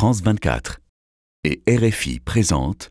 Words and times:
France 0.00 0.22
24 0.22 0.80
et 1.44 1.62
RFI 1.68 2.20
présente 2.20 2.90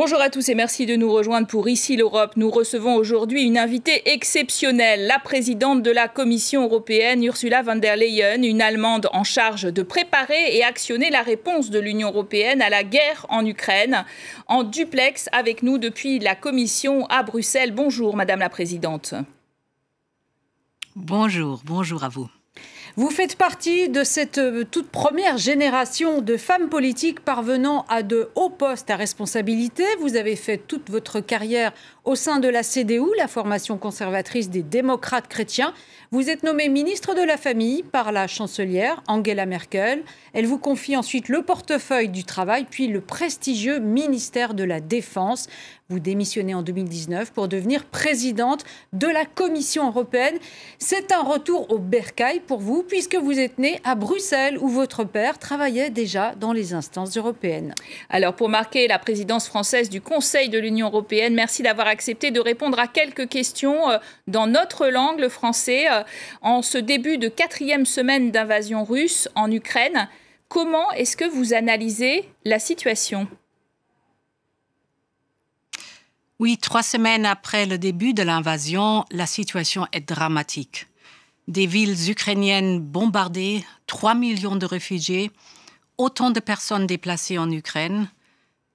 Bonjour 0.00 0.20
à 0.20 0.30
tous 0.30 0.48
et 0.48 0.54
merci 0.54 0.86
de 0.86 0.94
nous 0.94 1.12
rejoindre 1.12 1.48
pour 1.48 1.68
Ici 1.68 1.96
l'Europe. 1.96 2.34
Nous 2.36 2.50
recevons 2.50 2.94
aujourd'hui 2.94 3.42
une 3.42 3.58
invitée 3.58 4.08
exceptionnelle, 4.12 5.08
la 5.08 5.18
présidente 5.18 5.82
de 5.82 5.90
la 5.90 6.06
Commission 6.06 6.62
européenne, 6.62 7.24
Ursula 7.24 7.62
von 7.62 7.74
der 7.74 7.96
Leyen, 7.96 8.44
une 8.44 8.62
Allemande 8.62 9.08
en 9.12 9.24
charge 9.24 9.64
de 9.64 9.82
préparer 9.82 10.56
et 10.56 10.62
actionner 10.62 11.10
la 11.10 11.22
réponse 11.22 11.70
de 11.70 11.80
l'Union 11.80 12.10
européenne 12.10 12.62
à 12.62 12.70
la 12.70 12.84
guerre 12.84 13.26
en 13.28 13.44
Ukraine. 13.44 14.04
En 14.46 14.62
duplex 14.62 15.28
avec 15.32 15.64
nous 15.64 15.78
depuis 15.78 16.20
la 16.20 16.36
Commission 16.36 17.04
à 17.06 17.24
Bruxelles. 17.24 17.72
Bonjour 17.72 18.14
Madame 18.14 18.38
la 18.38 18.50
Présidente. 18.50 19.14
Bonjour, 20.94 21.62
bonjour 21.64 22.04
à 22.04 22.08
vous. 22.08 22.28
Vous 22.98 23.10
faites 23.10 23.36
partie 23.36 23.88
de 23.88 24.02
cette 24.02 24.38
euh, 24.38 24.64
toute 24.68 24.88
première 24.88 25.38
génération 25.38 26.20
de 26.20 26.36
femmes 26.36 26.68
politiques 26.68 27.20
parvenant 27.20 27.84
à 27.88 28.02
de 28.02 28.28
hauts 28.34 28.50
postes 28.50 28.90
à 28.90 28.96
responsabilité. 28.96 29.84
Vous 30.00 30.16
avez 30.16 30.34
fait 30.34 30.58
toute 30.58 30.90
votre 30.90 31.20
carrière 31.20 31.72
au 32.08 32.14
sein 32.14 32.38
de 32.38 32.48
la 32.48 32.62
CDU, 32.62 33.04
la 33.18 33.28
formation 33.28 33.76
conservatrice 33.76 34.48
des 34.48 34.62
démocrates 34.62 35.28
chrétiens. 35.28 35.74
Vous 36.10 36.30
êtes 36.30 36.42
nommée 36.42 36.70
ministre 36.70 37.14
de 37.14 37.20
la 37.20 37.36
Famille 37.36 37.82
par 37.82 38.12
la 38.12 38.26
chancelière 38.26 39.02
Angela 39.08 39.44
Merkel. 39.44 40.02
Elle 40.32 40.46
vous 40.46 40.56
confie 40.56 40.96
ensuite 40.96 41.28
le 41.28 41.42
portefeuille 41.42 42.08
du 42.08 42.24
travail, 42.24 42.64
puis 42.64 42.86
le 42.86 43.02
prestigieux 43.02 43.78
ministère 43.78 44.54
de 44.54 44.64
la 44.64 44.80
Défense. 44.80 45.48
Vous 45.90 46.00
démissionnez 46.00 46.54
en 46.54 46.62
2019 46.62 47.32
pour 47.32 47.48
devenir 47.48 47.84
présidente 47.84 48.64
de 48.94 49.06
la 49.06 49.24
Commission 49.24 49.88
européenne. 49.88 50.38
C'est 50.78 51.12
un 51.12 51.22
retour 51.22 51.70
au 51.70 51.78
bercail 51.78 52.40
pour 52.40 52.60
vous, 52.60 52.82
puisque 52.82 53.16
vous 53.16 53.38
êtes 53.38 53.58
née 53.58 53.80
à 53.84 53.94
Bruxelles, 53.94 54.58
où 54.58 54.68
votre 54.68 55.04
père 55.04 55.38
travaillait 55.38 55.88
déjà 55.88 56.34
dans 56.34 56.52
les 56.52 56.74
instances 56.74 57.16
européennes. 57.16 57.74
Alors, 58.10 58.34
pour 58.34 58.50
marquer 58.50 58.86
la 58.86 58.98
présidence 58.98 59.46
française 59.46 59.88
du 59.88 60.02
Conseil 60.02 60.50
de 60.50 60.58
l'Union 60.58 60.88
européenne, 60.88 61.34
merci 61.34 61.62
d'avoir 61.62 61.86
accepté 61.86 61.97
de 61.98 62.40
répondre 62.40 62.78
à 62.78 62.86
quelques 62.86 63.28
questions 63.28 63.90
euh, 63.90 63.98
dans 64.26 64.46
notre 64.46 64.88
langue, 64.88 65.18
le 65.18 65.28
français, 65.28 65.90
euh, 65.90 66.02
en 66.42 66.62
ce 66.62 66.78
début 66.78 67.18
de 67.18 67.28
quatrième 67.28 67.86
semaine 67.86 68.30
d'invasion 68.30 68.84
russe 68.84 69.28
en 69.34 69.50
Ukraine. 69.50 70.08
Comment 70.48 70.90
est-ce 70.92 71.16
que 71.16 71.24
vous 71.24 71.54
analysez 71.54 72.28
la 72.44 72.58
situation? 72.58 73.28
Oui, 76.38 76.56
trois 76.56 76.84
semaines 76.84 77.26
après 77.26 77.66
le 77.66 77.78
début 77.78 78.14
de 78.14 78.22
l'invasion, 78.22 79.04
la 79.10 79.26
situation 79.26 79.86
est 79.92 80.08
dramatique. 80.08 80.86
Des 81.48 81.66
villes 81.66 82.10
ukrainiennes 82.10 82.78
bombardées, 82.78 83.64
3 83.86 84.14
millions 84.14 84.56
de 84.56 84.66
réfugiés, 84.66 85.30
autant 85.96 86.30
de 86.30 86.40
personnes 86.40 86.86
déplacées 86.86 87.38
en 87.38 87.50
Ukraine, 87.50 88.08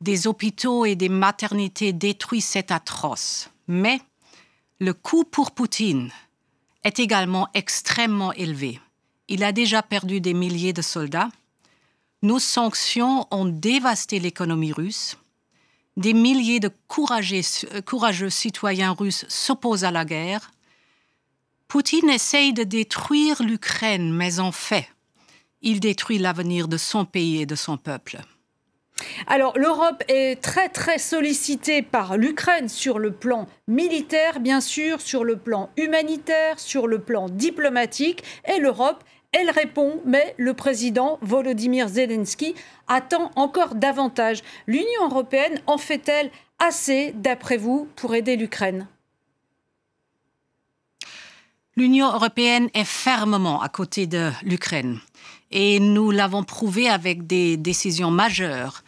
des 0.04 0.28
hôpitaux 0.28 0.86
et 0.86 0.96
des 0.96 1.10
maternités 1.10 1.94
détruits, 1.94 2.42
c'est 2.42 2.72
atroce. 2.72 3.50
Mais 3.68 4.00
le 4.80 4.94
coût 4.94 5.24
pour 5.24 5.52
Poutine 5.52 6.12
est 6.84 7.00
également 7.00 7.48
extrêmement 7.54 8.34
élevé. 8.34 8.80
Il 9.28 9.44
a 9.44 9.52
déjà 9.52 9.82
perdu 9.82 10.22
des 10.22 10.34
milliers 10.34 10.74
de 10.74 10.82
soldats. 10.82 11.30
Nos 12.22 12.40
sanctions 12.40 13.26
ont 13.32 13.46
dévasté 13.46 14.20
l'économie 14.20 14.74
russe 14.74 15.18
des 15.98 16.14
milliers 16.14 16.60
de 16.60 16.68
euh, 16.70 17.82
courageux, 17.86 18.30
citoyens 18.30 18.92
russes 18.94 19.26
s'opposent 19.28 19.84
à 19.84 19.92
la 19.92 20.06
guerre. 20.06 20.52
Poutine 21.68 22.10
essaye 22.10 22.54
de 22.54 22.64
détruire 22.64 23.42
l'Ukraine, 23.44 24.12
mais 24.14 24.40
en 24.40 24.52
fait, 24.52 24.88
il 25.62 25.80
détruit 25.80 26.18
l'avenir 26.18 26.68
de 26.68 26.78
son 26.78 27.06
pays 27.06 27.42
et 27.42 27.46
de 27.46 27.56
son 27.56 27.78
peuple. 27.78 28.22
Alors 29.28 29.58
l'Europe 29.58 30.04
est 30.08 30.42
très 30.42 30.70
très 30.70 30.98
sollicitée 30.98 31.82
par 31.82 32.18
l'Ukraine 32.18 32.70
sur 32.70 33.00
le 33.00 33.12
plan 33.12 33.48
militaire, 33.68 34.40
bien 34.40 34.62
sûr, 34.62 35.02
sur 35.02 35.24
le 35.24 35.38
plan 35.38 35.70
humanitaire, 35.78 36.60
sur 36.60 36.88
le 36.88 37.00
plan 37.00 37.30
diplomatique, 37.30 38.24
et 38.46 38.60
l'Europe 38.60 39.04
elle 39.32 39.50
répond, 39.50 40.00
mais 40.06 40.36
le 40.38 40.54
président 40.54 41.18
Volodymyr 41.22 41.88
Zelensky 41.88 42.54
attend 42.88 43.32
encore 43.36 43.76
davantage. 43.76 44.44
L'Union 44.68 45.10
européenne 45.10 45.60
en 45.66 45.80
fait-elle 45.80 46.30
assez, 46.60 47.14
d'après 47.16 47.58
vous, 47.58 47.88
pour 47.96 48.14
aider 48.14 48.36
l'Ukraine? 48.36 48.88
L'Union 51.76 52.14
européenne 52.14 52.70
est 52.76 52.86
fermement 52.86 53.60
à 53.60 53.70
côté 53.70 54.06
de 54.06 54.30
l'Ukraine 54.44 55.00
et 55.54 55.80
nous 55.80 56.10
l'avons 56.10 56.44
prouvé 56.44 56.90
avec 56.90 57.28
des 57.28 57.58
décisions 57.58 58.10
majeures. 58.12 58.84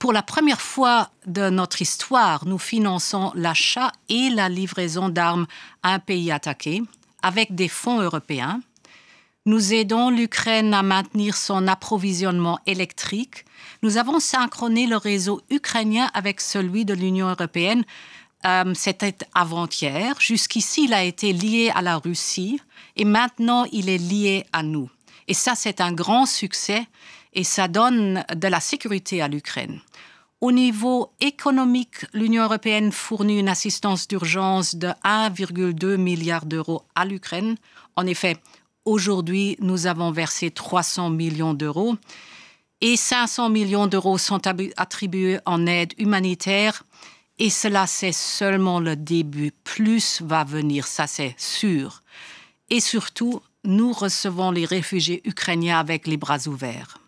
Pour 0.00 0.12
la 0.12 0.22
première 0.22 0.60
fois 0.60 1.10
de 1.26 1.50
notre 1.50 1.80
histoire, 1.82 2.46
nous 2.46 2.58
finançons 2.58 3.30
l'achat 3.34 3.92
et 4.08 4.28
la 4.28 4.48
livraison 4.48 5.08
d'armes 5.08 5.46
à 5.84 5.94
un 5.94 5.98
pays 6.00 6.32
attaqué 6.32 6.82
avec 7.22 7.54
des 7.54 7.68
fonds 7.68 8.00
européens. 8.00 8.60
Nous 9.46 9.72
aidons 9.72 10.10
l'Ukraine 10.10 10.74
à 10.74 10.82
maintenir 10.82 11.36
son 11.36 11.68
approvisionnement 11.68 12.58
électrique. 12.66 13.44
Nous 13.82 13.96
avons 13.96 14.18
synchroné 14.18 14.86
le 14.86 14.96
réseau 14.96 15.40
ukrainien 15.48 16.10
avec 16.12 16.40
celui 16.40 16.84
de 16.84 16.92
l'Union 16.92 17.28
européenne. 17.28 17.84
Euh, 18.46 18.72
C'était 18.74 19.16
avant-hier. 19.34 20.16
Jusqu'ici, 20.18 20.84
il 20.84 20.94
a 20.94 21.04
été 21.04 21.32
lié 21.32 21.70
à 21.74 21.82
la 21.82 21.98
Russie 21.98 22.60
et 22.96 23.04
maintenant, 23.04 23.64
il 23.70 23.88
est 23.88 23.98
lié 23.98 24.44
à 24.52 24.62
nous. 24.62 24.90
Et 25.28 25.34
ça, 25.34 25.54
c'est 25.54 25.80
un 25.80 25.92
grand 25.92 26.26
succès 26.26 26.86
et 27.32 27.44
ça 27.44 27.68
donne 27.68 28.24
de 28.34 28.48
la 28.48 28.60
sécurité 28.60 29.22
à 29.22 29.28
l'Ukraine. 29.28 29.80
Au 30.40 30.52
niveau 30.52 31.12
économique, 31.20 32.06
l'Union 32.14 32.44
européenne 32.44 32.92
fournit 32.92 33.38
une 33.38 33.48
assistance 33.48 34.08
d'urgence 34.08 34.74
de 34.74 34.88
1,2 35.04 35.96
milliard 35.96 36.46
d'euros 36.46 36.82
à 36.94 37.04
l'Ukraine. 37.04 37.56
En 37.94 38.06
effet, 38.06 38.36
Aujourd'hui, 38.86 39.56
nous 39.60 39.86
avons 39.86 40.10
versé 40.10 40.50
300 40.50 41.10
millions 41.10 41.52
d'euros 41.52 41.96
et 42.80 42.96
500 42.96 43.50
millions 43.50 43.86
d'euros 43.86 44.16
sont 44.16 44.40
attribués 44.76 45.38
en 45.44 45.66
aide 45.66 45.92
humanitaire. 45.98 46.82
Et 47.38 47.50
cela, 47.50 47.86
c'est 47.86 48.12
seulement 48.12 48.80
le 48.80 48.96
début. 48.96 49.52
Plus 49.64 50.22
va 50.22 50.44
venir, 50.44 50.86
ça 50.86 51.06
c'est 51.06 51.34
sûr. 51.36 52.02
Et 52.70 52.80
surtout, 52.80 53.42
nous 53.64 53.92
recevons 53.92 54.50
les 54.50 54.64
réfugiés 54.64 55.22
ukrainiens 55.24 55.78
avec 55.78 56.06
les 56.06 56.16
bras 56.16 56.46
ouverts. 56.46 56.98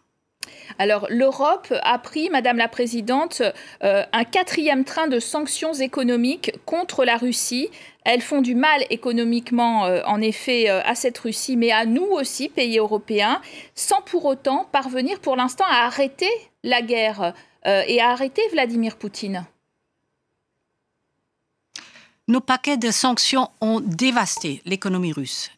Alors 0.78 1.06
l'Europe 1.10 1.72
a 1.82 1.98
pris, 1.98 2.30
Madame 2.30 2.56
la 2.56 2.68
Présidente, 2.68 3.42
euh, 3.82 4.04
un 4.12 4.24
quatrième 4.24 4.84
train 4.84 5.06
de 5.06 5.20
sanctions 5.20 5.74
économiques 5.74 6.52
contre 6.64 7.04
la 7.04 7.16
Russie. 7.16 7.68
Elles 8.04 8.22
font 8.22 8.40
du 8.40 8.54
mal 8.54 8.84
économiquement, 8.90 9.86
euh, 9.86 10.00
en 10.06 10.20
effet, 10.20 10.70
euh, 10.70 10.80
à 10.84 10.94
cette 10.94 11.18
Russie, 11.18 11.56
mais 11.56 11.70
à 11.70 11.84
nous 11.84 12.06
aussi, 12.06 12.48
pays 12.48 12.78
européens, 12.78 13.40
sans 13.74 14.00
pour 14.02 14.24
autant 14.24 14.66
parvenir 14.72 15.20
pour 15.20 15.36
l'instant 15.36 15.66
à 15.68 15.86
arrêter 15.86 16.30
la 16.62 16.82
guerre 16.82 17.34
et 17.64 18.00
à 18.00 18.10
arrêter 18.10 18.42
Vladimir 18.50 18.96
Poutine. 18.96 19.44
Nos 22.32 22.40
paquets 22.40 22.78
de 22.78 22.90
sanctions 22.90 23.50
ont 23.60 23.80
dévasté 23.80 24.62
l'économie 24.64 25.12
russe. 25.12 25.50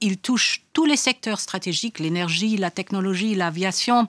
ils 0.00 0.16
touchent 0.16 0.62
tous 0.72 0.86
les 0.86 0.96
secteurs 0.96 1.40
stratégiques, 1.40 1.98
l'énergie, 1.98 2.56
la 2.56 2.70
technologie, 2.70 3.34
l'aviation. 3.34 4.06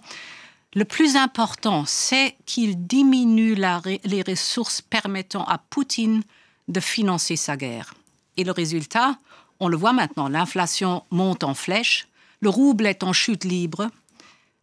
Le 0.76 0.86
plus 0.86 1.16
important, 1.16 1.84
c'est 1.88 2.36
qu'il 2.46 2.86
diminue 2.86 3.56
les 3.56 4.22
ressources 4.22 4.84
permettant 4.84 5.46
à 5.46 5.58
Poutine 5.58 6.22
de 6.68 6.80
financer 6.80 7.38
sa 7.38 7.58
guerre. 7.58 7.96
Et 8.38 8.44
le 8.44 8.52
résultat, 8.52 9.18
on 9.60 9.68
le 9.68 9.76
voit 9.76 9.92
maintenant, 9.92 10.30
l'inflation 10.30 11.04
monte 11.10 11.44
en 11.44 11.56
flèche, 11.56 12.08
le 12.40 12.50
rouble 12.50 12.86
est 12.86 13.02
en 13.02 13.14
chute 13.14 13.46
libre, 13.46 13.90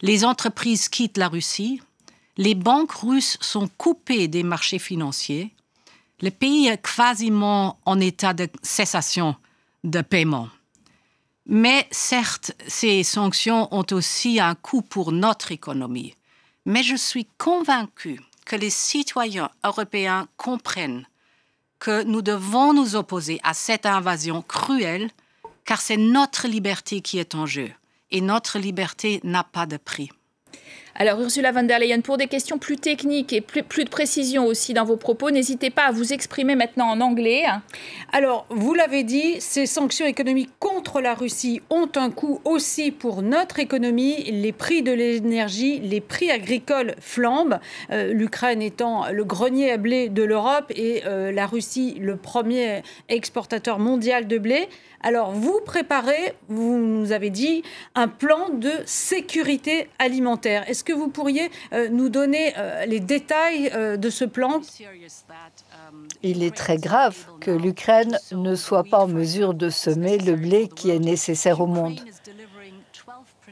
les 0.01 0.25
entreprises 0.25 0.89
quittent 0.89 1.19
la 1.19 1.27
Russie, 1.27 1.83
les 2.37 2.55
banques 2.55 2.93
russes 2.93 3.37
sont 3.41 3.67
coupées 3.67 4.29
des 4.29 4.45
marchés 4.45 4.79
financiers, 4.79 5.53
le 6.21 6.31
pays 6.31 6.69
est 6.69 6.83
quasiment 6.83 7.79
en 7.85 8.01
état 8.01 8.35
de 8.35 8.49
cessation 8.63 9.37
de 9.85 10.01
paiement. 10.01 10.49
Mais 11.47 11.87
certes, 11.91 12.53
ces 12.67 13.03
sanctions 13.03 13.69
ont 13.73 13.87
aussi 13.93 14.39
un 14.41 14.55
coût 14.55 14.83
pour 14.83 15.13
notre 15.13 15.53
économie. 15.53 16.15
Mais 16.67 16.83
je 16.83 16.97
suis 16.97 17.27
convaincue 17.39 18.21
que 18.45 18.57
les 18.57 18.71
citoyens 18.71 19.51
européens 19.65 20.29
comprennent 20.37 21.07
que 21.79 22.03
nous 22.03 22.23
devons 22.23 22.75
nous 22.75 22.97
opposer 22.97 23.41
à 23.43 23.55
cette 23.55 23.87
invasion 23.87 24.43
cruelle 24.43 25.11
car 25.65 25.81
c'est 25.81 25.99
notre 25.99 26.49
liberté 26.49 27.03
qui 27.03 27.19
est 27.19 27.35
en 27.35 27.45
jeu, 27.45 27.71
et 28.11 28.23
notre 28.23 28.59
liberté 28.59 29.21
n'a 29.23 29.45
pas 29.45 29.67
de 29.67 29.77
prix. 29.77 30.11
Alors 31.01 31.21
Ursula 31.21 31.53
von 31.53 31.63
der 31.63 31.79
Leyen, 31.79 32.01
pour 32.01 32.17
des 32.17 32.27
questions 32.27 32.59
plus 32.59 32.77
techniques 32.77 33.33
et 33.33 33.41
plus, 33.41 33.85
de 33.85 33.89
précision 33.89 34.47
aussi 34.47 34.75
dans 34.75 34.85
vos 34.85 34.97
propos, 34.97 35.31
n'hésitez 35.31 35.71
pas 35.71 35.85
à 35.85 35.93
vous 35.93 36.13
exprimer 36.13 36.57
maintenant 36.57 36.89
en 36.89 37.01
anglais. 37.01 37.45
Alors, 38.13 38.47
vous 38.51 38.75
l'avez 38.75 39.05
dit, 39.05 39.41
ces 39.41 39.67
sanctions 39.67 40.07
économiques 40.07 40.51
contre 40.59 41.01
la 41.01 41.15
Russie 41.15 41.63
ont 41.71 41.89
un 41.95 42.11
coût 42.11 42.41
aussi 42.45 42.91
pour 42.91 43.23
notre 43.23 43.61
économie. 43.61 44.25
Les 44.25 44.51
prix 44.51 44.83
de 44.83 44.91
l'énergie, 44.91 45.79
les 45.79 46.01
prix 46.01 46.33
agricoles 46.33 46.97
flambent, 46.99 47.61
euh, 47.93 48.13
l'Ukraine 48.13 48.61
étant 48.61 49.09
le 49.13 49.23
grenier 49.23 49.71
à 49.71 49.77
blé 49.77 50.09
de 50.09 50.25
l'Europe 50.25 50.73
et 50.75 51.03
euh, 51.07 51.31
la 51.31 51.47
Russie 51.47 51.97
le 52.01 52.17
premier 52.17 52.83
exportateur 53.09 53.79
mondial 53.79 54.27
de 54.27 54.39
blé. 54.39 54.69
Alors, 55.01 55.31
vous 55.31 55.61
préparez, 55.65 56.35
vous 56.49 56.77
nous 56.77 57.13
avez 57.13 57.31
dit, 57.31 57.63
un 57.95 58.09
plan 58.09 58.49
de 58.49 58.73
sécurité 58.85 59.89
alimentaire. 60.01 60.65
Que 60.89 60.95
vous 60.95 61.09
pourriez 61.09 61.51
euh, 61.75 61.91
nous 61.91 62.09
donner 62.09 62.55
euh, 62.57 62.87
les 62.87 63.01
détails 63.01 63.71
euh, 63.75 63.99
de 63.99 64.09
ce 64.09 64.25
plan? 64.25 64.63
Il 66.23 66.43
est 66.43 66.57
très 66.57 66.79
grave 66.79 67.27
que 67.41 67.51
l'Ukraine 67.51 68.19
ne 68.33 68.55
soit 68.55 68.85
pas 68.85 69.01
en 69.01 69.07
mesure 69.07 69.53
de 69.53 69.69
semer 69.69 70.17
le 70.17 70.35
blé 70.35 70.69
qui 70.69 70.91
est 70.91 70.99
nécessaire 70.99 71.61
au 71.61 71.67
monde. 71.67 72.01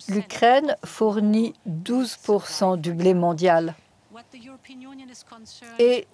L'Ukraine 0.09 0.77
fournit 0.85 1.53
12 1.67 2.19
du 2.79 2.95
blé 2.95 3.13
mondial. 3.13 3.75
Et 5.79 6.07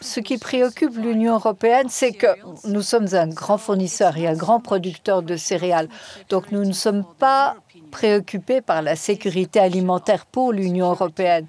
ce 0.00 0.20
qui 0.20 0.38
préoccupe 0.38 0.96
l'Union 0.96 1.34
européenne, 1.34 1.88
c'est 1.88 2.12
que 2.12 2.26
nous 2.66 2.82
sommes 2.82 3.14
un 3.14 3.28
grand 3.28 3.58
fournisseur 3.58 4.16
et 4.16 4.26
un 4.26 4.34
grand 4.34 4.60
producteur 4.60 5.22
de 5.22 5.36
céréales. 5.36 5.88
Donc 6.28 6.52
nous 6.52 6.64
ne 6.64 6.72
sommes 6.72 7.04
pas 7.18 7.56
préoccupés 7.90 8.60
par 8.60 8.82
la 8.82 8.96
sécurité 8.96 9.60
alimentaire 9.60 10.26
pour 10.26 10.52
l'Union 10.52 10.90
européenne. 10.90 11.46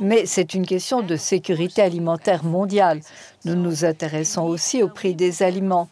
Mais 0.00 0.24
c'est 0.24 0.54
une 0.54 0.64
question 0.64 1.02
de 1.02 1.16
sécurité 1.16 1.82
alimentaire 1.82 2.44
mondiale. 2.44 3.00
Nous 3.44 3.54
nous 3.54 3.84
intéressons 3.84 4.44
aussi 4.44 4.82
au 4.82 4.88
prix 4.88 5.14
des 5.14 5.42
aliments. 5.42 5.88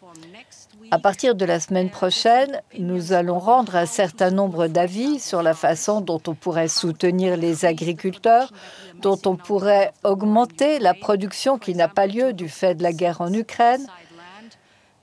À 0.91 0.97
partir 0.97 1.35
de 1.35 1.45
la 1.45 1.59
semaine 1.59 1.91
prochaine, 1.91 2.61
nous 2.79 3.13
allons 3.13 3.37
rendre 3.37 3.75
un 3.75 3.85
certain 3.85 4.31
nombre 4.31 4.65
d'avis 4.65 5.19
sur 5.19 5.43
la 5.43 5.53
façon 5.53 6.01
dont 6.01 6.21
on 6.25 6.33
pourrait 6.33 6.67
soutenir 6.67 7.37
les 7.37 7.63
agriculteurs, 7.63 8.51
dont 8.99 9.19
on 9.27 9.35
pourrait 9.35 9.91
augmenter 10.03 10.79
la 10.79 10.95
production 10.95 11.59
qui 11.59 11.75
n'a 11.75 11.89
pas 11.89 12.07
lieu 12.07 12.33
du 12.33 12.49
fait 12.49 12.73
de 12.73 12.81
la 12.81 12.91
guerre 12.91 13.21
en 13.21 13.31
Ukraine, 13.31 13.85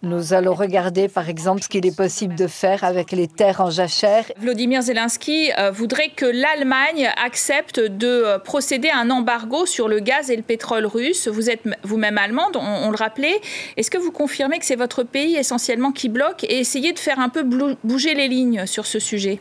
nous 0.03 0.35
allons 0.35 0.55
regarder, 0.55 1.09
par 1.09 1.29
exemple, 1.29 1.63
ce 1.63 1.69
qu'il 1.69 1.87
est 1.87 1.97
possible 1.97 2.35
de 2.35 2.47
faire 2.47 2.85
avec 2.85 3.13
les 3.13 3.29
terres 3.29 3.61
en 3.61 3.71
jachère. 3.71 4.25
Vladimir 4.39 4.83
Zelensky 4.83 5.51
euh, 5.59 5.71
voudrait 5.71 6.11
que 6.11 6.27
l'Allemagne 6.27 7.11
accepte 7.17 7.81
de 7.81 8.07
euh, 8.07 8.39
procéder 8.39 8.89
à 8.89 8.99
un 8.99 9.11
embargo 9.11 9.67
sur 9.67 9.89
le 9.89 10.01
gaz 10.01 10.31
et 10.31 10.37
le 10.37 10.43
pétrole 10.43 10.87
russe. 10.87 11.29
Vous 11.29 11.51
êtes 11.51 11.63
vous-même 11.83 12.19
allemande, 12.19 12.57
on, 12.57 12.91
le 12.91 12.97
rappelait. 12.97 13.41
Est-ce 13.77 13.91
que 13.91 13.99
vous 13.99 14.13
confirmez 14.13 14.59
que 14.59 14.65
c'est 14.67 14.77
votre 14.77 15.03
pays 15.03 15.37
essentiellement 15.37 15.93
qui 15.93 16.09
bloque 16.09 16.45
et 16.45 16.61
essayez 16.61 16.93
de 16.93 16.99
faire 16.99 17.19
un 17.19 17.29
peu 17.29 17.43
bouger 17.43 18.15
les 18.15 18.29
lignes 18.29 18.67
sur 18.67 18.87
ce 18.87 18.99
sujet? 18.99 19.41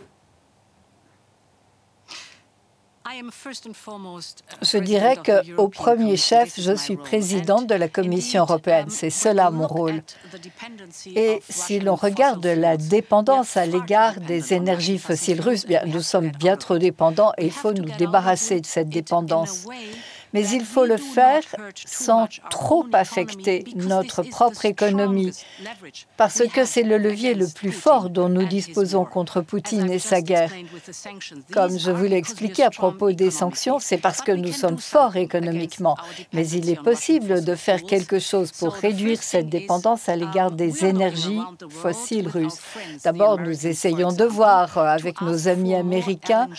Je 4.61 4.77
dirais 4.79 5.15
qu'au 5.15 5.67
premier 5.67 6.17
chef, 6.17 6.59
je 6.59 6.75
suis 6.75 6.97
présidente 6.97 7.67
de 7.67 7.75
la 7.75 7.87
Commission 7.87 8.41
européenne. 8.41 8.89
C'est 8.89 9.11
cela 9.11 9.51
mon 9.51 9.67
rôle. 9.67 10.01
Et 11.15 11.41
si 11.47 11.79
l'on 11.79 11.95
regarde 11.95 12.45
la 12.45 12.77
dépendance 12.77 13.57
à 13.57 13.65
l'égard 13.65 14.19
des 14.19 14.53
énergies 14.53 14.97
fossiles 14.97 15.41
russes, 15.41 15.67
bien, 15.67 15.83
nous 15.85 16.01
sommes 16.01 16.31
bien 16.31 16.57
trop 16.57 16.79
dépendants 16.79 17.31
et 17.37 17.45
il 17.45 17.51
faut 17.51 17.73
nous 17.73 17.89
débarrasser 17.97 18.59
de 18.59 18.65
cette 18.65 18.89
dépendance 18.89 19.67
mais 20.35 20.49
il 20.49 20.65
faut 20.65 20.83
le 20.83 20.97
faire 20.97 21.43
sans 21.85 22.27
trop 22.49 22.85
affecter 22.91 23.63
notre 23.75 24.21
propre 24.21 24.65
économie, 24.65 25.31
parce 26.17 26.43
que 26.53 26.65
c'est 26.65 26.83
le 26.83 26.97
levier 26.97 27.33
le 27.35 27.47
plus 27.47 27.71
fort 27.71 28.09
dont 28.09 28.27
nous 28.27 28.45
disposons 28.45 29.05
contre 29.05 29.39
Poutine 29.39 29.89
et 29.89 29.97
sa 29.97 30.19
guerre. 30.19 30.51
Comme 31.53 31.79
je 31.79 31.89
vous 31.89 32.03
l'ai 32.03 32.17
expliqué 32.17 32.63
à 32.63 32.69
propos 32.69 33.13
des 33.13 33.31
sanctions, 33.31 33.79
c'est 33.79 33.97
parce 33.97 34.21
que 34.21 34.33
nous 34.33 34.51
sommes 34.51 34.77
forts 34.77 35.15
économiquement, 35.15 35.95
mais 36.33 36.45
il 36.49 36.69
est 36.69 36.83
possible 36.91 37.41
de 37.45 37.55
faire 37.55 37.83
quelque 37.83 38.19
chose 38.19 38.51
pour 38.51 38.73
réduire 38.73 39.23
cette 39.23 39.47
dépendance 39.47 40.09
à 40.09 40.17
l'égard 40.17 40.51
des 40.51 40.83
énergies 40.83 41.39
fossiles 41.69 42.27
russes. 42.27 42.59
D'abord, 43.05 43.39
nous 43.39 43.67
essayons 43.67 44.11
de 44.11 44.25
voir 44.25 44.77
avec 44.77 45.21
nos 45.21 45.47
amis 45.47 45.75
américains 45.75 46.49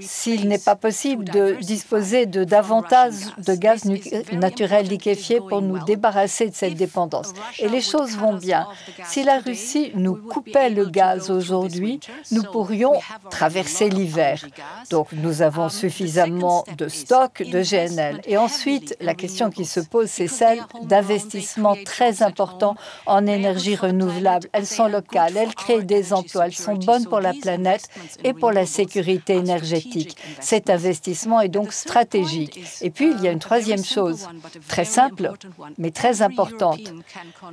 s'il 0.00 0.48
n'est 0.48 0.64
pas 0.70 0.76
possible 0.76 1.24
de 1.24 1.58
disposer 1.60 2.24
de 2.24 2.44
davantage 2.44 3.17
de 3.38 3.54
gaz 3.54 3.84
naturel 4.32 4.86
liquéfié 4.86 5.40
pour 5.40 5.62
nous 5.62 5.78
débarrasser 5.84 6.48
de 6.50 6.54
cette 6.54 6.74
dépendance. 6.74 7.32
Et 7.58 7.68
les 7.68 7.80
choses 7.80 8.16
vont 8.16 8.34
bien. 8.34 8.66
Si 9.06 9.24
la 9.24 9.38
Russie 9.38 9.92
nous 9.94 10.16
coupait 10.16 10.70
le 10.70 10.86
gaz 10.86 11.30
aujourd'hui, 11.30 12.00
nous 12.32 12.42
pourrions 12.42 12.92
traverser 13.30 13.88
l'hiver. 13.88 14.44
Donc 14.90 15.08
nous 15.12 15.42
avons 15.42 15.68
suffisamment 15.68 16.64
de 16.76 16.88
stocks 16.88 17.42
de 17.42 17.62
GNL. 17.62 18.20
Et 18.26 18.36
ensuite, 18.36 18.96
la 19.00 19.14
question 19.14 19.50
qui 19.50 19.64
se 19.64 19.80
pose, 19.80 20.08
c'est 20.08 20.28
celle 20.28 20.60
d'investissements 20.82 21.76
très 21.84 22.22
importants 22.22 22.76
en 23.06 23.26
énergie 23.26 23.76
renouvelable. 23.76 24.48
Elles 24.52 24.66
sont 24.66 24.88
locales, 24.88 25.36
elles 25.36 25.54
créent 25.54 25.82
des 25.82 26.12
emplois, 26.12 26.46
elles 26.46 26.54
sont 26.54 26.76
bonnes 26.76 27.06
pour 27.06 27.20
la 27.20 27.34
planète 27.34 27.88
et 28.24 28.32
pour 28.32 28.52
la 28.52 28.66
sécurité 28.66 29.34
énergétique. 29.34 30.16
Cet 30.40 30.70
investissement 30.70 31.40
est 31.40 31.48
donc 31.48 31.72
stratégique. 31.72 32.60
Et 32.82 32.90
puis, 32.90 33.07
il 33.16 33.22
y 33.22 33.28
a 33.28 33.32
une 33.32 33.38
troisième 33.38 33.84
chose, 33.84 34.26
très 34.68 34.84
simple, 34.84 35.32
mais 35.78 35.90
très 35.90 36.22
importante. 36.22 36.80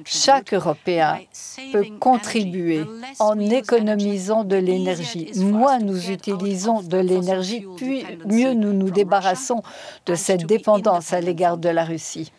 Chaque 0.05 0.53
Européen 0.53 1.19
peut 1.71 1.85
contribuer 1.99 2.83
en 3.19 3.39
économisant 3.39 4.43
de 4.43 4.55
l'énergie. 4.55 5.31
Moins 5.37 5.79
nous 5.79 6.11
utilisons 6.11 6.81
de 6.81 6.97
l'énergie, 6.97 7.65
puis 7.77 8.05
mieux 8.25 8.53
nous 8.53 8.73
nous 8.73 8.89
débarrassons 8.89 9.61
de 10.05 10.15
cette 10.15 10.45
dépendance 10.45 11.13
à 11.13 11.21
l'égard 11.21 11.57
de 11.57 11.69
la 11.69 11.85
Russie. 11.85 12.31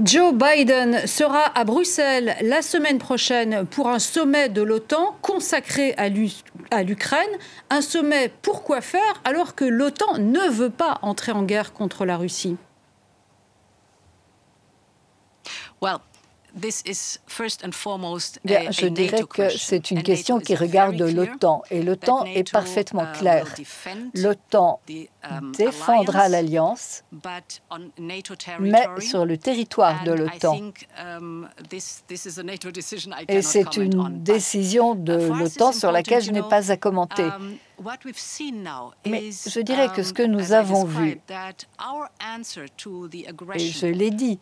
Joe 0.00 0.32
Biden 0.32 1.08
sera 1.08 1.46
à 1.58 1.64
Bruxelles 1.64 2.36
la 2.42 2.62
semaine 2.62 2.98
prochaine 2.98 3.66
pour 3.66 3.88
un 3.88 3.98
sommet 3.98 4.48
de 4.48 4.62
l'OTAN 4.62 5.16
consacré 5.22 5.92
à 5.96 6.08
l'Ukraine. 6.84 7.28
Un 7.68 7.80
sommet 7.80 8.30
pour 8.42 8.62
quoi 8.62 8.80
faire 8.80 9.20
alors 9.24 9.56
que 9.56 9.64
l'OTAN 9.64 10.18
ne 10.18 10.48
veut 10.50 10.70
pas 10.70 11.00
entrer 11.02 11.32
en 11.32 11.42
guerre 11.42 11.72
contre 11.72 12.04
la 12.04 12.16
Russie? 12.16 12.56
Je 16.54 16.68
dirais 18.86 19.24
que 19.28 19.50
c'est 19.50 19.90
une 19.90 20.04
question 20.04 20.38
qui 20.38 20.54
regarde 20.54 21.00
l'OTAN 21.00 21.64
et 21.70 21.82
l'OTAN 21.82 22.24
est 22.24 22.52
parfaitement 22.52 23.04
uh, 23.04 23.18
clair. 23.18 23.52
L'OTAN 24.14 24.80
défendra 25.56 26.28
l'alliance, 26.28 27.04
mais 28.60 28.84
sur 29.00 29.24
le 29.24 29.36
territoire 29.36 30.04
de 30.04 30.12
l'OTAN. 30.12 30.60
Um, 31.00 31.48
et 33.28 33.42
c'est 33.42 33.76
une 33.76 34.22
décision 34.22 34.94
de 34.94 35.28
l'OTAN 35.28 35.72
sur 35.72 35.92
laquelle 35.92 36.22
je 36.22 36.32
n'ai 36.32 36.42
pas 36.42 36.70
à 36.70 36.76
commenter. 36.76 37.24
Um, 37.24 37.58
mais 39.06 39.30
je 39.30 39.60
dirais 39.60 39.88
que 39.94 40.02
ce 40.02 40.12
que 40.12 40.24
nous 40.24 40.52
avons 40.52 40.84
vu, 40.84 41.20
et 43.54 43.70
je 43.70 43.86
l'ai 43.86 44.10
dit, 44.10 44.38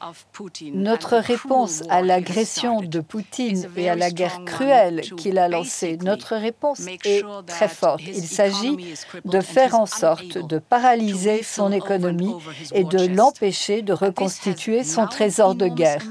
notre 0.72 1.16
réponse 1.16 1.82
à 1.90 2.00
l'agression 2.00 2.80
de 2.80 3.00
Poutine 3.00 3.68
et 3.76 3.90
à 3.90 3.94
la 3.94 4.10
guerre 4.10 4.44
cruelle 4.44 5.02
qu'il 5.18 5.38
a 5.38 5.48
lancée, 5.48 5.98
notre 6.02 6.36
réponse 6.36 6.80
est 6.86 7.22
très 7.46 7.68
forte. 7.68 8.02
Il 8.06 8.26
s'agit 8.26 8.94
de 9.24 9.40
faire 9.40 9.74
en 9.74 9.86
sorte 9.86 10.38
de 10.38 10.58
paralyser 10.76 11.42
son 11.42 11.72
économie 11.72 12.34
et 12.72 12.84
de 12.84 13.06
l'empêcher 13.06 13.80
de 13.80 13.94
reconstituer 13.94 14.84
son 14.84 15.06
trésor 15.06 15.54
de 15.54 15.68
guerre. 15.68 16.02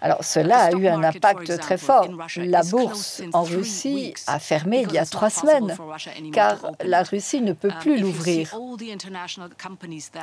Alors 0.00 0.24
cela 0.24 0.58
a 0.64 0.72
eu 0.72 0.88
un 0.88 1.02
impact 1.04 1.58
très 1.58 1.78
fort. 1.78 2.08
La 2.36 2.62
bourse 2.62 3.22
en 3.32 3.42
Russie 3.42 4.14
a 4.26 4.38
fermé 4.38 4.84
il 4.86 4.92
y 4.92 4.98
a 4.98 5.06
trois 5.06 5.30
semaines 5.30 5.76
car 6.32 6.56
la 6.84 7.02
Russie 7.04 7.40
ne 7.40 7.52
peut 7.52 7.72
plus 7.80 8.00
l'ouvrir. 8.00 8.58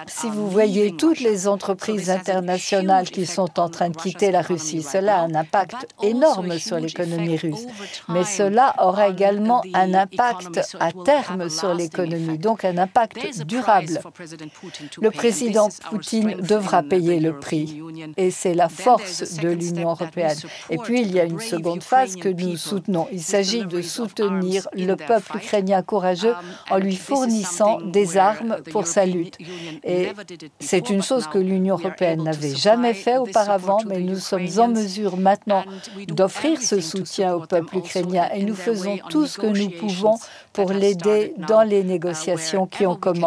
Si 0.07 0.27
vous 0.29 0.49
voyez 0.49 0.95
toutes 0.95 1.21
les 1.21 1.47
entreprises 1.47 2.09
internationales 2.09 3.09
qui 3.09 3.25
sont 3.25 3.59
en 3.59 3.69
train 3.69 3.89
de 3.89 3.97
quitter 3.97 4.31
la 4.31 4.41
Russie, 4.41 4.83
cela 4.83 5.19
a 5.19 5.21
un 5.21 5.35
impact 5.35 5.87
énorme 6.03 6.57
sur 6.59 6.77
l'économie 6.77 7.37
russe. 7.37 7.65
Mais 8.09 8.25
cela 8.25 8.75
aura 8.79 9.07
également 9.07 9.61
un 9.73 9.93
impact 9.93 10.75
à 10.79 10.91
terme 10.91 11.49
sur 11.49 11.73
l'économie, 11.73 12.37
donc 12.37 12.65
un 12.65 12.77
impact 12.77 13.34
durable. 13.43 13.99
Le 15.01 15.11
président 15.11 15.69
Poutine 15.89 16.35
devra 16.41 16.83
payer 16.83 17.19
le 17.19 17.37
prix 17.37 17.81
et 18.17 18.31
c'est 18.31 18.53
la 18.53 18.69
force 18.69 19.35
de 19.35 19.49
l'Union 19.49 19.89
européenne. 19.91 20.37
Et 20.69 20.77
puis 20.77 21.01
il 21.01 21.11
y 21.13 21.19
a 21.19 21.25
une 21.25 21.39
seconde 21.39 21.83
phase 21.83 22.15
que 22.15 22.29
nous 22.29 22.57
soutenons. 22.57 23.07
Il 23.11 23.21
s'agit 23.21 23.65
de 23.65 23.81
soutenir 23.81 24.67
le 24.73 24.95
peuple 24.95 25.37
ukrainien 25.37 25.81
courageux 25.81 26.35
en 26.69 26.77
lui 26.77 26.95
fournissant 26.95 27.81
des 27.81 28.17
armes 28.17 28.57
pour 28.71 28.87
sa 28.87 29.05
lutte. 29.05 29.37
Et 29.83 30.09
c'est 30.59 30.89
une 30.89 31.01
chose 31.01 31.27
que 31.27 31.37
l'Union 31.37 31.75
européenne 31.77 32.23
n'avait 32.23 32.55
jamais 32.55 32.93
fait 32.93 33.17
auparavant, 33.17 33.79
mais 33.85 33.99
nous 33.99 34.17
sommes 34.17 34.47
en 34.57 34.67
mesure 34.67 35.17
maintenant 35.17 35.63
d'offrir 36.07 36.61
ce 36.61 36.79
soutien 36.79 37.35
au 37.35 37.41
peuple 37.41 37.77
ukrainien 37.77 38.29
et 38.33 38.43
nous 38.43 38.55
faisons 38.55 38.97
tout 39.09 39.25
ce 39.27 39.37
que 39.37 39.47
nous 39.47 39.69
pouvons 39.69 40.15
pour 40.53 40.71
l'aider 40.71 41.33
dans 41.37 41.63
les 41.63 41.83
négociations 41.83 42.65
qui 42.65 42.85
ont 42.85 42.95
commencé. 42.95 43.24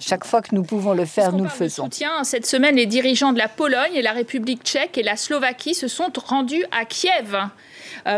Chaque 0.00 0.24
fois 0.24 0.42
que 0.42 0.54
nous 0.54 0.62
pouvons 0.62 0.92
le 0.92 1.04
faire, 1.04 1.32
nous 1.32 1.44
le 1.44 1.50
faisons. 1.50 1.88
Cette 2.22 2.46
semaine, 2.46 2.76
les 2.76 2.86
dirigeants 2.86 3.32
de 3.32 3.38
la 3.38 3.48
Pologne 3.48 3.94
et 3.94 4.02
la 4.02 4.12
République 4.12 4.62
tchèque 4.62 4.98
et 4.98 5.02
la 5.02 5.16
Slovaquie 5.16 5.74
se 5.74 5.88
sont 5.88 6.12
rendus 6.24 6.64
à 6.70 6.84
Kiev 6.84 7.36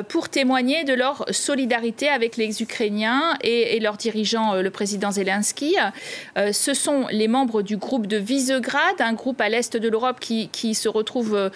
pour 0.08 0.28
témoigner 0.28 0.84
de 0.84 0.94
leur 0.94 1.24
solidarité 1.30 2.08
avec 2.08 2.36
les 2.36 2.62
Ukrainiens 2.62 3.36
et, 3.42 3.78
leur 3.80 3.96
dirigeant, 3.96 4.54
euh, 4.54 4.62
le 4.62 4.70
président 4.70 5.10
Zelensky. 5.10 5.76
Euh, 6.36 6.52
ce 6.52 6.74
sont 6.74 7.06
les 7.10 7.28
membres 7.28 7.62
du 7.62 7.76
groupe 7.76 8.06
de 8.06 8.16
Visegrad, 8.16 9.00
un 9.00 9.12
groupe 9.12 9.40
à 9.40 9.48
l'est 9.48 9.76
de 9.76 9.88
l'Europe 9.88 10.20
qui, 10.20 10.48
qui, 10.48 10.74
se 10.74 10.88
retrouve 10.88 11.50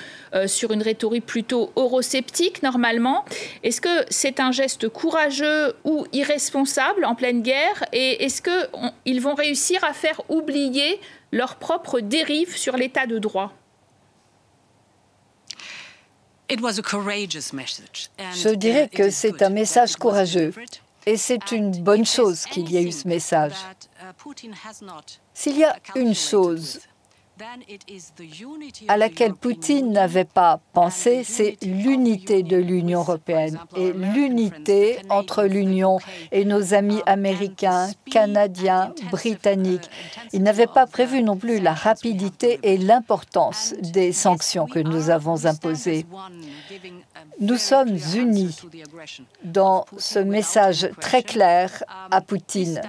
sur 0.47 0.73
une 0.73 0.83
rhétorique 0.83 1.26
plutôt 1.26 1.71
eurosceptique 1.76 2.62
normalement. 2.62 3.25
Est-ce 3.62 3.81
que 3.81 4.04
c'est 4.09 4.40
un 4.40 4.52
geste 4.52 4.88
courageux 4.88 5.75
ou 5.85 6.07
irresponsable 6.12 7.04
en 7.04 7.14
pleine 7.14 7.43
guerre? 7.43 7.85
Et 7.93 8.25
est-ce 8.25 8.43
qu'ils 8.43 9.21
vont 9.21 9.35
réussir 9.35 9.83
à 9.85 9.93
faire 9.93 10.21
oublier 10.28 11.00
leur 11.33 11.57
propre 11.57 12.00
dérive 12.00 12.57
sur 12.57 12.76
l'état 12.76 13.07
de 13.07 13.19
droit? 13.19 13.52
Je 16.49 16.55
dirais 18.55 18.89
que 18.89 19.11
c'est 19.11 19.43
un 19.43 19.51
message 19.51 19.97
courageux. 19.97 20.55
et 21.07 21.17
c'est 21.17 21.53
une 21.53 21.71
bonne 21.83 22.07
chose 22.07 22.45
qu'il 22.45 22.71
y 22.71 22.77
ait 22.77 22.83
eu 22.83 22.93
ce 22.93 23.09
message. 23.09 23.55
Uh, 24.01 24.13
S'il 25.33 25.59
y 25.59 25.65
a 25.65 25.77
une 25.97 26.15
chose 26.15 26.81
à 28.88 28.97
laquelle 28.97 29.35
Poutine 29.35 29.91
n'avait 29.93 30.25
pas 30.25 30.61
pensé, 30.73 31.25
c'est 31.25 31.57
l'unité 31.62 32.43
de 32.43 32.57
l'Union 32.57 33.00
européenne 33.00 33.59
et 33.76 33.93
l'unité 33.93 34.99
entre 35.11 35.43
l'Union 35.45 35.99
et 36.31 36.45
nos 36.45 36.75
amis 36.75 37.00
américains, 37.07 37.91
canadiens, 38.11 38.95
britanniques. 39.11 39.91
Il 40.33 40.43
n'avait 40.43 40.69
pas 40.69 40.87
prévu 40.87 41.23
non 41.23 41.37
plus 41.37 41.59
la 41.59 41.75
rapidité 41.75 42.61
et 42.62 42.79
l'importance 42.79 43.75
des 43.81 44.12
sanctions 44.12 44.67
que 44.67 44.79
nous 44.79 45.11
avons 45.11 45.47
imposées. 45.47 46.07
Nous 47.41 47.57
sommes 47.57 47.97
unis 48.14 48.57
dans 49.43 49.85
ce 49.99 50.19
message 50.19 50.88
très 51.00 51.23
clair 51.23 51.83
à 52.11 52.21
Poutine. 52.21 52.81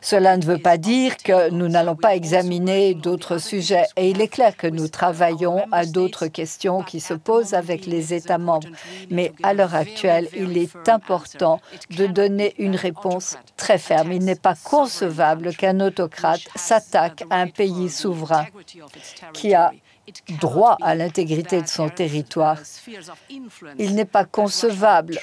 Cela 0.00 0.36
ne 0.36 0.44
veut 0.44 0.58
pas 0.58 0.78
dire 0.78 1.16
que 1.18 1.50
nous 1.50 1.68
n'allons 1.68 1.96
pas 1.96 2.14
examiner 2.14 2.94
d'autres 2.94 3.38
sujets 3.38 3.84
et 3.96 4.10
il 4.10 4.20
est 4.20 4.28
clair 4.28 4.56
que 4.56 4.66
nous 4.66 4.88
travaillons 4.88 5.66
à 5.72 5.84
d'autres 5.84 6.26
questions 6.26 6.82
qui 6.82 7.00
se 7.00 7.14
posent 7.14 7.54
avec 7.54 7.86
les 7.86 8.14
États 8.14 8.38
membres. 8.38 8.68
Mais 9.10 9.32
à 9.42 9.52
l'heure 9.52 9.74
actuelle, 9.74 10.28
il 10.34 10.56
est 10.56 10.88
important 10.88 11.60
de 11.90 12.06
donner 12.06 12.54
une 12.58 12.76
réponse 12.76 13.36
très 13.56 13.78
ferme. 13.78 14.12
Il 14.12 14.24
n'est 14.24 14.34
pas 14.36 14.54
concevable 14.54 15.54
qu'un 15.54 15.80
autocrate 15.80 16.48
s'attaque 16.54 17.24
à 17.30 17.40
un 17.40 17.48
pays 17.48 17.90
souverain 17.90 18.46
qui 19.32 19.54
a 19.54 19.72
droit 20.40 20.76
à 20.80 20.94
l'intégrité 20.94 21.62
de 21.62 21.66
son 21.66 21.88
territoire. 21.88 22.58
Il 23.78 23.94
n'est 23.94 24.04
pas 24.04 24.24
concevable 24.24 25.18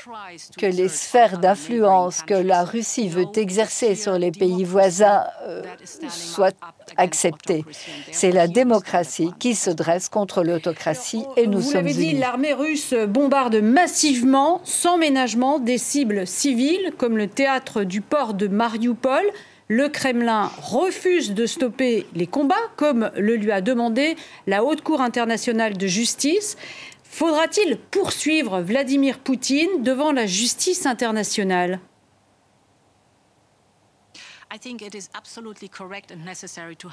que 0.57 0.65
les 0.65 0.87
sphères 0.87 1.37
d'influence 1.37 2.21
que 2.23 2.33
la 2.33 2.63
Russie 2.63 3.09
veut 3.09 3.27
exercer 3.35 3.95
sur 3.95 4.17
les 4.17 4.31
pays 4.31 4.63
voisins 4.63 5.25
euh, 5.47 5.61
soient 6.09 6.51
acceptées. 6.97 7.65
C'est 8.11 8.31
la 8.31 8.47
démocratie 8.47 9.31
qui 9.39 9.55
se 9.55 9.69
dresse 9.69 10.09
contre 10.09 10.43
l'autocratie 10.43 11.23
et 11.37 11.47
nous 11.47 11.59
Vous 11.59 11.71
sommes 11.71 11.85
l'avez 11.85 11.93
dit, 11.93 12.13
l'armée 12.13 12.53
russe 12.53 12.93
bombarde 13.07 13.55
massivement, 13.55 14.61
sans 14.63 14.97
ménagement, 14.97 15.59
des 15.59 15.77
cibles 15.77 16.27
civiles 16.27 16.91
comme 16.97 17.17
le 17.17 17.27
théâtre 17.27 17.83
du 17.83 18.01
port 18.01 18.33
de 18.33 18.47
Mariupol 18.47 19.23
le 19.71 19.87
Kremlin 19.87 20.51
refuse 20.61 21.33
de 21.33 21.45
stopper 21.45 22.05
les 22.13 22.27
combats, 22.27 22.55
comme 22.75 23.09
le 23.15 23.37
lui 23.37 23.53
a 23.53 23.61
demandé 23.61 24.17
la 24.45 24.65
Haute 24.65 24.81
Cour 24.81 24.99
internationale 24.99 25.77
de 25.77 25.87
justice. 25.87 26.57
Faudra-t-il 27.05 27.77
poursuivre 27.77 28.59
Vladimir 28.59 29.19
Poutine 29.19 29.81
devant 29.81 30.11
la 30.11 30.25
justice 30.25 30.85
internationale? 30.85 31.79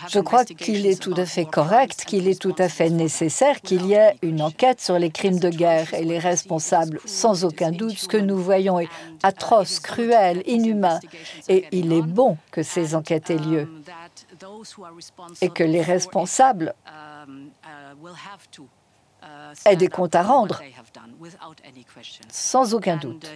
Je 0.08 0.20
crois 0.20 0.44
qu'il 0.44 0.86
est 0.86 1.00
tout 1.00 1.14
à 1.16 1.26
fait 1.26 1.44
correct, 1.44 2.04
qu'il 2.04 2.28
est 2.28 2.40
tout 2.40 2.54
à 2.58 2.68
fait 2.68 2.90
nécessaire 2.90 3.60
qu'il 3.60 3.86
y 3.86 3.94
ait 3.94 4.16
une 4.22 4.42
enquête 4.42 4.80
sur 4.80 4.98
les 4.98 5.10
crimes 5.10 5.40
de 5.40 5.50
guerre 5.50 5.92
et 5.94 6.04
les 6.04 6.18
responsables. 6.18 7.00
Sans 7.04 7.44
aucun 7.44 7.72
doute, 7.72 7.98
ce 7.98 8.08
que 8.08 8.16
nous 8.16 8.38
voyons 8.38 8.78
est 8.78 8.88
atroce, 9.22 9.80
cruel, 9.80 10.42
inhumain. 10.46 11.00
Et 11.48 11.66
il 11.72 11.92
est 11.92 12.02
bon 12.02 12.36
que 12.52 12.62
ces 12.62 12.94
enquêtes 12.94 13.30
aient 13.30 13.38
lieu 13.38 13.68
et 15.40 15.50
que 15.50 15.64
les 15.64 15.82
responsables 15.82 16.74
aient 19.64 19.76
des 19.76 19.88
comptes 19.88 20.14
à 20.14 20.22
rendre 20.22 20.62
sans 22.30 22.74
aucun 22.74 22.96
doute. 22.96 23.26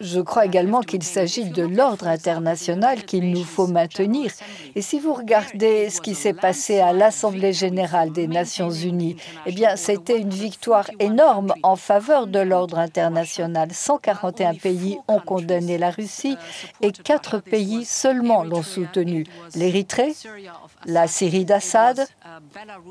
Je 0.00 0.20
crois 0.20 0.46
également 0.46 0.80
qu'il 0.80 1.02
s'agit 1.02 1.50
de 1.50 1.62
l'ordre 1.62 2.08
international 2.08 3.04
qu'il 3.04 3.30
nous 3.30 3.44
faut 3.44 3.66
maintenir. 3.66 4.32
Et 4.74 4.80
si 4.80 4.98
vous 4.98 5.12
regardez 5.12 5.90
ce 5.90 6.00
qui 6.00 6.14
s'est 6.14 6.32
passé 6.32 6.80
à 6.80 6.94
l'Assemblée 6.94 7.52
générale 7.52 8.10
des 8.10 8.26
Nations 8.26 8.70
unies, 8.70 9.16
eh 9.44 9.52
bien, 9.52 9.76
c'était 9.76 10.18
une 10.18 10.30
victoire 10.30 10.90
énorme 11.00 11.52
en 11.62 11.76
faveur 11.76 12.26
de 12.26 12.38
l'ordre 12.38 12.78
international. 12.78 13.68
141 13.72 14.54
pays 14.54 14.98
ont 15.06 15.20
condamné 15.20 15.76
la 15.76 15.90
Russie 15.90 16.38
et 16.80 16.92
quatre 16.92 17.38
pays 17.38 17.84
seulement 17.84 18.42
l'ont 18.42 18.62
soutenu. 18.62 19.26
L'Érythrée, 19.54 20.14
la 20.86 21.08
Syrie 21.08 21.44
d'Assad, 21.44 22.06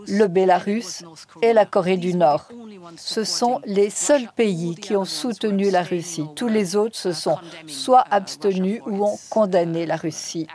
le 0.07 0.27
Bélarus 0.27 1.03
et 1.41 1.53
la 1.53 1.65
Corée 1.65 1.97
du 1.97 2.13
Nord. 2.13 2.49
Ce 2.97 3.23
sont 3.23 3.61
les 3.65 3.89
seuls 3.89 4.27
pays 4.35 4.75
qui 4.75 4.95
ont 4.95 5.05
soutenu 5.05 5.69
la 5.69 5.83
Russie. 5.83 6.25
Tous 6.35 6.47
les 6.47 6.75
autres 6.75 6.95
se 6.95 7.11
sont 7.11 7.37
soit 7.67 8.05
abstenus 8.11 8.81
ou 8.85 9.05
ont 9.05 9.19
condamné 9.29 9.85
la 9.85 9.95
Russie 9.95 10.47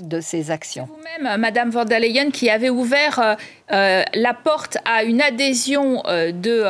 de 0.00 0.20
ces 0.20 0.50
actions. 0.50 0.86
Vous-même, 0.86 1.40
Madame 1.40 1.70
von 1.70 1.84
der 1.84 2.00
Leyen, 2.00 2.30
qui 2.30 2.50
avait 2.50 2.70
ouvert 2.70 3.18
euh, 3.18 3.34
euh, 3.72 4.02
la 4.14 4.34
porte 4.34 4.78
à 4.84 5.02
une 5.02 5.20
adhésion 5.20 6.02
euh, 6.06 6.32
de, 6.32 6.62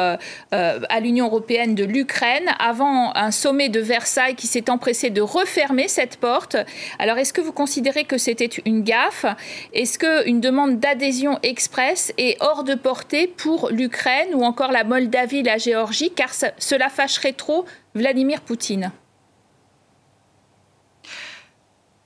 à 0.53 1.01
l'Union 1.01 1.27
européenne 1.27 1.75
de 1.75 1.85
l'Ukraine 1.85 2.49
avant 2.59 3.15
un 3.15 3.31
sommet 3.31 3.69
de 3.69 3.81
Versailles 3.81 4.35
qui 4.35 4.47
s'est 4.47 4.71
empressé 4.71 5.11
de 5.11 5.21
refermer 5.21 5.89
cette 5.89 6.17
porte. 6.17 6.57
Alors, 6.99 7.19
est-ce 7.19 7.33
que 7.33 7.41
vous 7.41 7.53
considérez 7.53 8.05
que 8.05 8.19
c'était 8.19 8.51
une 8.65 8.83
gaffe? 8.83 9.27
Est-ce 9.73 9.99
qu'une 9.99 10.41
demande 10.41 10.79
d'adhésion 10.81 11.39
express 11.59 12.13
est 12.19 12.37
hors 12.41 12.63
de 12.63 12.77
portée 12.77 13.27
pour 13.27 13.71
l'Ukraine 13.71 14.33
ou 14.33 14.45
encore 14.45 14.71
la 14.71 14.85
Moldavie, 14.85 15.43
la 15.43 15.59
Géorgie, 15.59 16.13
car 16.13 16.31
cela 16.33 16.89
fâcherait 16.89 17.33
trop 17.33 17.65
Vladimir 17.97 18.43
Poutine. 18.43 18.93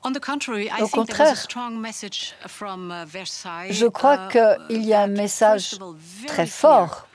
Au 0.02 0.88
contraire, 0.88 1.36
je 3.70 3.86
crois 3.86 4.28
qu'il 4.28 4.82
y 4.84 4.94
a 4.94 5.02
un 5.02 5.06
message 5.06 5.76
très 6.26 6.46
fort 6.46 7.06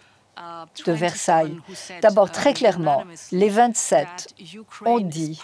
de 0.86 0.92
Versailles. 0.92 1.58
D'abord, 2.04 2.32
très 2.32 2.54
clairement, 2.54 3.04
les 3.32 3.50
27 3.50 4.36
ont 4.86 5.00
dit 5.00 5.42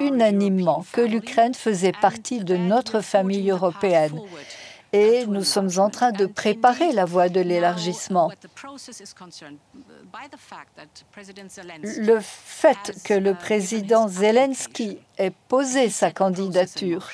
unanimement 0.00 0.84
que 0.92 1.00
l'Ukraine 1.00 1.54
faisait 1.54 1.92
partie 1.92 2.40
de 2.44 2.56
notre 2.58 3.00
famille 3.00 3.50
européenne 3.50 4.20
et 4.92 5.26
nous 5.26 5.44
sommes 5.44 5.70
en 5.78 5.90
train 5.90 6.12
de 6.12 6.26
préparer 6.26 6.92
la 6.92 7.04
voie 7.04 7.28
de 7.28 7.40
l'élargissement. 7.40 8.30
Le 11.82 12.18
fait 12.20 12.92
que 13.04 13.14
le 13.14 13.34
président 13.34 14.08
Zelensky 14.08 14.98
ait 15.18 15.32
posé 15.48 15.90
sa 15.90 16.10
candidature 16.10 17.08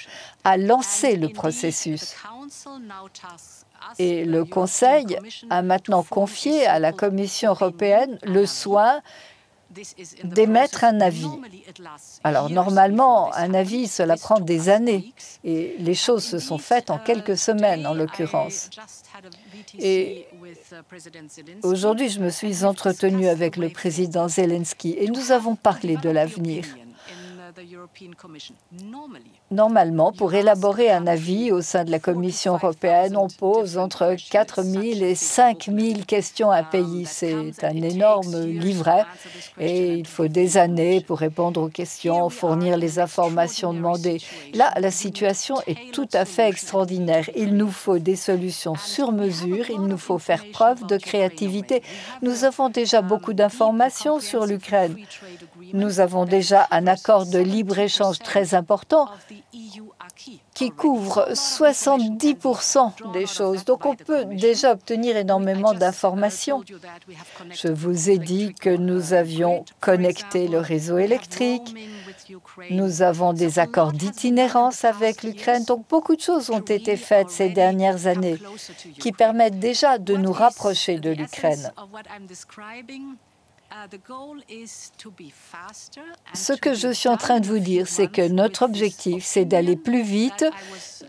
a 0.45 0.57
lancé 0.57 1.17
le 1.17 1.29
processus. 1.29 2.15
Et 3.99 4.25
le 4.25 4.45
Conseil 4.45 5.19
a 5.51 5.63
maintenant 5.63 6.03
confié 6.03 6.67
à 6.67 6.79
la 6.79 6.93
Commission 6.93 7.51
européenne 7.51 8.19
le 8.23 8.47
soin 8.47 9.01
d'émettre 10.25 10.85
un 10.85 11.01
avis. 11.01 11.29
Alors 12.25 12.51
normalement, 12.51 13.33
un 13.35 13.55
avis, 13.55 13.89
cela 13.89 14.17
prend 14.17 14.41
des 14.41 14.69
années 14.69 15.13
et 15.45 15.77
les 15.79 15.95
choses 15.95 16.25
se 16.25 16.39
sont 16.39 16.59
faites 16.59 16.91
en 16.91 16.99
quelques 16.99 17.37
semaines 17.37 17.87
en 17.87 17.95
l'occurrence. 17.95 18.71
Et 19.79 20.27
aujourd'hui, 21.63 22.09
je 22.09 22.21
me 22.21 22.31
suis 22.31 22.65
entretenue 22.65 23.29
avec 23.29 23.57
le 23.57 23.69
président 23.69 24.29
Zelensky 24.29 24.97
et 24.99 25.09
nous 25.09 25.33
avons 25.33 25.57
parlé 25.57 25.97
de 25.97 26.11
l'avenir. 26.11 26.65
Normalement, 29.51 30.13
pour 30.13 30.35
élaborer 30.35 30.91
un 30.91 31.07
avis 31.07 31.53
au 31.53 31.61
sein 31.61 31.85
de 31.85 31.91
la 31.91 31.99
Commission 31.99 32.55
européenne, 32.55 33.17
on 33.17 33.29
pose 33.29 33.79
entre 33.79 34.17
4 34.31 34.63
000 34.63 34.83
et 34.83 35.15
5 35.15 35.69
000 35.73 36.01
questions 36.07 36.51
à 36.51 36.59
un 36.59 36.65
pays. 36.65 37.05
C'est 37.07 37.53
un 37.63 37.83
énorme 37.83 38.45
livret 38.45 39.05
et 39.59 39.95
il 39.95 40.07
faut 40.07 40.29
des 40.29 40.57
années 40.57 41.01
pour 41.01 41.19
répondre 41.19 41.63
aux 41.63 41.69
questions, 41.69 42.31
fournir 42.31 42.77
les 42.77 42.99
informations 42.99 43.73
demandées. 43.73 44.19
Là, 44.55 44.73
la 44.79 44.91
situation 44.91 45.57
est 45.67 45.93
tout 45.93 46.09
à 46.13 46.25
fait 46.25 46.49
extraordinaire. 46.49 47.29
Il 47.37 47.57
nous 47.57 47.71
faut 47.71 47.99
des 47.99 48.17
solutions 48.17 48.75
sur 48.77 49.13
mesure, 49.13 49.71
il 49.71 49.83
nous 49.83 49.99
faut 49.99 50.19
faire 50.19 50.45
preuve 50.53 50.87
de 50.87 50.97
créativité. 50.97 51.83
Nous 52.23 52.45
avons 52.45 52.69
déjà 52.69 53.03
beaucoup 53.03 53.33
d'informations 53.33 54.21
sur 54.21 54.47
l'Ukraine. 54.47 54.97
Nous 55.73 56.01
avons 56.01 56.25
déjà 56.25 56.67
un 56.71 56.87
accord 56.87 57.27
de 57.27 57.39
libre-échange 57.39 58.19
très 58.19 58.55
important 58.55 59.09
qui 60.55 60.71
couvre 60.71 61.29
70% 61.33 63.13
des 63.13 63.27
choses. 63.27 63.65
Donc 63.65 63.87
on 63.87 63.95
peut 63.95 64.25
déjà 64.27 64.73
obtenir 64.73 65.17
énormément 65.17 65.75
d'informations. 65.75 66.63
Je 67.51 67.69
vous 67.69 68.11
ai 68.11 68.19
dit 68.19 68.55
que 68.55 68.71
nous 68.71 69.13
avions 69.13 69.65
connecté 69.81 70.49
le 70.49 70.59
réseau 70.59 70.99
électrique. 70.99 71.75
Nous 72.71 73.03
avons 73.03 73.33
des 73.33 73.59
accords 73.59 73.93
d'itinérance 73.93 74.85
avec 74.85 75.23
l'Ukraine. 75.23 75.65
Donc 75.65 75.89
beaucoup 75.89 76.17
de 76.17 76.21
choses 76.21 76.51
ont 76.51 76.61
été 76.61 76.97
faites 76.97 77.31
ces 77.31 77.49
dernières 77.49 78.07
années 78.07 78.39
qui 79.01 79.13
permettent 79.13 79.59
déjà 79.59 79.99
de 79.99 80.17
nous 80.17 80.33
rapprocher 80.33 80.99
de 80.99 81.11
l'Ukraine. 81.11 81.73
Ce 86.35 86.53
que 86.53 86.75
je 86.75 86.93
suis 86.93 87.09
en 87.09 87.17
train 87.17 87.41
de 87.41 87.47
vous 87.47 87.59
dire, 87.59 87.89
c'est 87.89 88.09
que 88.09 88.29
notre 88.29 88.63
objectif, 88.63 89.25
c'est 89.25 89.45
d'aller 89.45 89.77
plus 89.77 90.03
vite, 90.03 90.45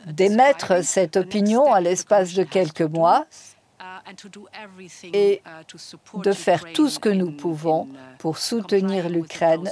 d'émettre 0.07 0.83
cette 0.83 1.17
opinion 1.17 1.73
à 1.73 1.81
l'espace 1.81 2.33
de 2.33 2.43
quelques 2.43 2.81
mois 2.81 3.25
et 5.13 5.41
de 6.23 6.31
faire 6.31 6.73
tout 6.73 6.89
ce 6.89 6.99
que 6.99 7.09
nous 7.09 7.31
pouvons 7.31 7.87
pour 8.17 8.37
soutenir 8.37 9.09
l'Ukraine 9.09 9.69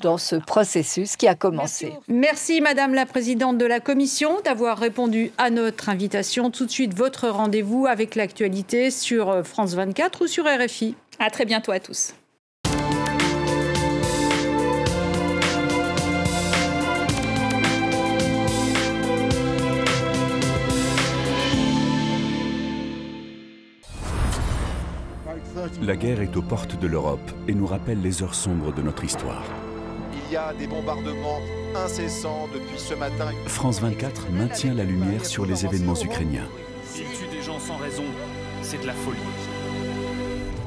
dans 0.00 0.18
ce 0.18 0.36
processus 0.36 1.16
qui 1.16 1.26
a 1.26 1.34
commencé. 1.34 1.92
Merci 2.08 2.60
Madame 2.60 2.94
la 2.94 3.06
Présidente 3.06 3.58
de 3.58 3.64
la 3.64 3.80
Commission 3.80 4.40
d'avoir 4.44 4.78
répondu 4.78 5.32
à 5.38 5.50
notre 5.50 5.88
invitation. 5.88 6.50
Tout 6.50 6.66
de 6.66 6.70
suite, 6.70 6.94
votre 6.94 7.28
rendez-vous 7.28 7.86
avec 7.86 8.14
l'actualité 8.14 8.90
sur 8.90 9.44
France 9.44 9.74
24 9.74 10.24
ou 10.24 10.26
sur 10.26 10.44
RFI. 10.44 10.94
À 11.18 11.30
très 11.30 11.44
bientôt 11.44 11.72
à 11.72 11.80
tous. 11.80 12.14
La 25.82 25.96
guerre 25.96 26.20
est 26.20 26.36
aux 26.36 26.42
portes 26.42 26.78
de 26.78 26.86
l'Europe 26.86 27.30
et 27.48 27.54
nous 27.54 27.66
rappelle 27.66 28.00
les 28.00 28.22
heures 28.22 28.34
sombres 28.34 28.72
de 28.72 28.82
notre 28.82 29.04
histoire. 29.04 29.44
Il 30.12 30.32
y 30.32 30.36
a 30.36 30.52
des 30.54 30.66
bombardements 30.66 31.40
incessants 31.74 32.48
depuis 32.52 32.78
ce 32.78 32.94
matin. 32.94 33.30
France 33.46 33.80
24 33.80 34.30
maintient 34.30 34.74
la 34.74 34.84
lumière 34.84 35.24
sur 35.24 35.46
les 35.46 35.64
événements 35.64 35.94
ukrainiens. 35.94 36.48
S'ils 36.84 37.06
tuent 37.06 37.30
des 37.30 37.42
gens 37.42 37.58
sans 37.58 37.76
raison, 37.76 38.04
c'est 38.62 38.80
de 38.80 38.86
la 38.86 38.94
folie. 38.94 39.18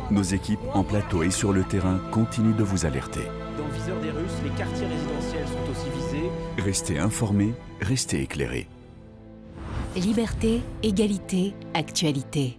Nos 0.09 0.23
équipes 0.23 0.59
en 0.73 0.83
plateau 0.83 1.23
et 1.23 1.31
sur 1.31 1.51
le 1.51 1.63
terrain 1.63 1.99
continuent 2.11 2.55
de 2.55 2.63
vous 2.63 2.85
alerter. 2.85 3.25
Dans 3.57 3.65
le 3.65 3.73
viseur 3.73 3.99
des 3.99 4.11
Russes, 4.11 4.39
les 4.43 4.49
quartiers 4.51 4.87
résidentiels 4.87 5.45
sont 5.47 5.71
aussi 5.71 5.89
visés. 5.89 6.29
Restez 6.57 6.97
informés, 6.97 7.53
restez 7.81 8.21
éclairés. 8.21 8.69
Liberté, 9.97 10.61
égalité, 10.81 11.53
actualité. 11.73 12.57